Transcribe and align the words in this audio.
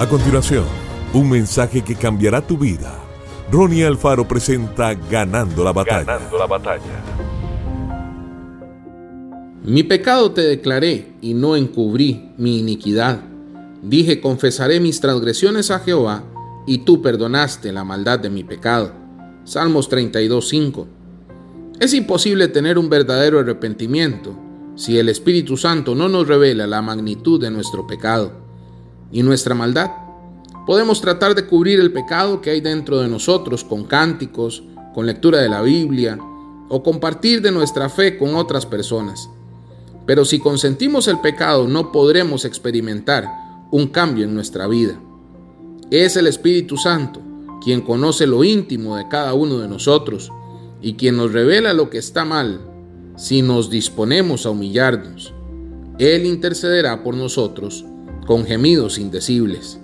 A 0.00 0.08
continuación, 0.08 0.64
un 1.12 1.28
mensaje 1.28 1.82
que 1.82 1.94
cambiará 1.94 2.40
tu 2.40 2.56
vida. 2.56 2.98
Ronnie 3.52 3.84
Alfaro 3.84 4.26
presenta 4.26 4.94
Ganando 4.94 5.62
la 5.62 5.74
batalla. 5.74 6.04
Ganando 6.04 6.38
la 6.38 6.46
batalla. 6.46 7.04
Mi 9.62 9.82
pecado 9.82 10.30
te 10.30 10.40
declaré 10.40 11.12
y 11.20 11.34
no 11.34 11.54
encubrí 11.54 12.30
mi 12.38 12.60
iniquidad. 12.60 13.20
Dije, 13.82 14.22
confesaré 14.22 14.80
mis 14.80 15.02
transgresiones 15.02 15.70
a 15.70 15.80
Jehová 15.80 16.24
y 16.66 16.78
tú 16.78 17.02
perdonaste 17.02 17.70
la 17.70 17.84
maldad 17.84 18.20
de 18.20 18.30
mi 18.30 18.42
pecado. 18.42 18.94
Salmos 19.44 19.90
32.5. 19.90 20.86
Es 21.78 21.92
imposible 21.92 22.48
tener 22.48 22.78
un 22.78 22.88
verdadero 22.88 23.38
arrepentimiento 23.38 24.34
si 24.76 24.98
el 24.98 25.10
Espíritu 25.10 25.58
Santo 25.58 25.94
no 25.94 26.08
nos 26.08 26.26
revela 26.26 26.66
la 26.66 26.80
magnitud 26.80 27.38
de 27.38 27.50
nuestro 27.50 27.86
pecado 27.86 28.39
y 29.12 29.22
nuestra 29.22 29.54
maldad. 29.54 29.90
Podemos 30.66 31.00
tratar 31.00 31.34
de 31.34 31.46
cubrir 31.46 31.80
el 31.80 31.92
pecado 31.92 32.40
que 32.40 32.50
hay 32.50 32.60
dentro 32.60 32.98
de 33.00 33.08
nosotros 33.08 33.64
con 33.64 33.84
cánticos, 33.84 34.62
con 34.94 35.06
lectura 35.06 35.38
de 35.38 35.48
la 35.48 35.62
Biblia 35.62 36.18
o 36.68 36.82
compartir 36.82 37.42
de 37.42 37.50
nuestra 37.50 37.88
fe 37.88 38.16
con 38.16 38.34
otras 38.36 38.66
personas. 38.66 39.28
Pero 40.06 40.24
si 40.24 40.38
consentimos 40.38 41.08
el 41.08 41.20
pecado 41.20 41.66
no 41.66 41.92
podremos 41.92 42.44
experimentar 42.44 43.28
un 43.70 43.88
cambio 43.88 44.24
en 44.24 44.34
nuestra 44.34 44.66
vida. 44.66 45.00
Es 45.90 46.16
el 46.16 46.26
Espíritu 46.26 46.76
Santo 46.76 47.20
quien 47.62 47.82
conoce 47.82 48.26
lo 48.26 48.42
íntimo 48.42 48.96
de 48.96 49.08
cada 49.08 49.34
uno 49.34 49.58
de 49.58 49.68
nosotros 49.68 50.32
y 50.80 50.94
quien 50.94 51.16
nos 51.16 51.32
revela 51.32 51.72
lo 51.72 51.90
que 51.90 51.98
está 51.98 52.24
mal 52.24 52.60
si 53.16 53.42
nos 53.42 53.68
disponemos 53.70 54.46
a 54.46 54.50
humillarnos. 54.50 55.34
Él 55.98 56.24
intercederá 56.24 57.02
por 57.02 57.14
nosotros 57.14 57.84
con 58.30 58.46
gemidos 58.46 59.00
indecibles. 59.00 59.80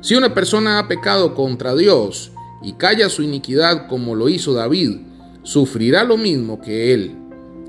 Si 0.00 0.14
una 0.14 0.32
persona 0.34 0.78
ha 0.78 0.86
pecado 0.86 1.34
contra 1.34 1.74
Dios 1.74 2.30
y 2.62 2.74
calla 2.74 3.08
su 3.08 3.24
iniquidad 3.24 3.88
como 3.88 4.14
lo 4.14 4.28
hizo 4.28 4.52
David, 4.52 4.98
sufrirá 5.42 6.04
lo 6.04 6.16
mismo 6.16 6.60
que 6.60 6.94
él, 6.94 7.16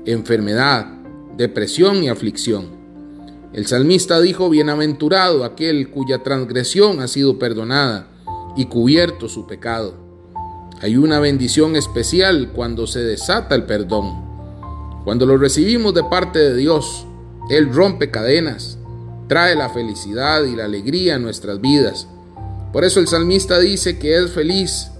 enfermedad, 0.06 0.86
depresión 1.36 2.04
y 2.04 2.10
aflicción. 2.10 2.68
El 3.52 3.66
salmista 3.66 4.20
dijo, 4.20 4.48
Bienaventurado 4.48 5.42
aquel 5.42 5.90
cuya 5.90 6.22
transgresión 6.22 7.00
ha 7.00 7.08
sido 7.08 7.40
perdonada 7.40 8.06
y 8.56 8.66
cubierto 8.66 9.28
su 9.28 9.48
pecado. 9.48 9.94
Hay 10.80 10.96
una 10.96 11.18
bendición 11.18 11.74
especial 11.74 12.52
cuando 12.54 12.86
se 12.86 13.00
desata 13.00 13.56
el 13.56 13.64
perdón. 13.64 14.24
Cuando 15.02 15.26
lo 15.26 15.36
recibimos 15.38 15.92
de 15.92 16.04
parte 16.04 16.38
de 16.38 16.54
Dios, 16.54 17.04
Él 17.50 17.74
rompe 17.74 18.12
cadenas, 18.12 18.77
trae 19.28 19.54
la 19.54 19.68
felicidad 19.68 20.42
y 20.44 20.56
la 20.56 20.64
alegría 20.64 21.16
a 21.16 21.18
nuestras 21.18 21.60
vidas. 21.60 22.08
Por 22.72 22.84
eso 22.84 23.00
el 23.00 23.08
salmista 23.08 23.58
dice 23.58 23.98
que 23.98 24.18
es 24.18 24.32
feliz, 24.32 24.90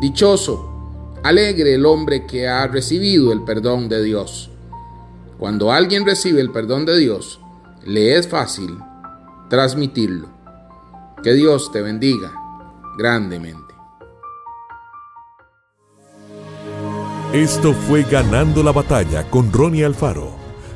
dichoso, 0.00 1.20
alegre 1.22 1.74
el 1.74 1.86
hombre 1.86 2.26
que 2.26 2.48
ha 2.48 2.66
recibido 2.66 3.32
el 3.32 3.44
perdón 3.44 3.88
de 3.88 4.02
Dios. 4.02 4.50
Cuando 5.38 5.72
alguien 5.72 6.06
recibe 6.06 6.40
el 6.40 6.50
perdón 6.50 6.86
de 6.86 6.98
Dios, 6.98 7.40
le 7.84 8.16
es 8.16 8.28
fácil 8.28 8.78
transmitirlo. 9.48 10.28
Que 11.22 11.32
Dios 11.32 11.72
te 11.72 11.80
bendiga 11.80 12.32
grandemente. 12.98 13.74
Esto 17.32 17.72
fue 17.72 18.04
Ganando 18.04 18.62
la 18.62 18.72
Batalla 18.72 19.28
con 19.28 19.52
Ronnie 19.52 19.84
Alfaro. 19.84 20.43